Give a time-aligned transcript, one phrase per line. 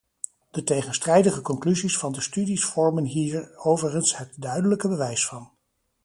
[0.51, 5.51] De tegenstrijdige conclusies van de studies vormen hier overigens het duidelijke bewijs van.